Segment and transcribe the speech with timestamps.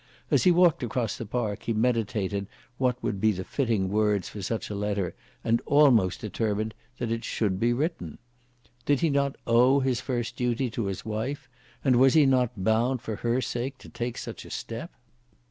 [0.31, 2.47] As he walked across the park he meditated
[2.79, 7.23] what would be the fitting words for such a letter, and almost determined that it
[7.23, 8.17] should be written.
[8.87, 11.47] Did he not owe his first duty to his wife,
[11.83, 14.89] and was he not bound for her sake to take such a step?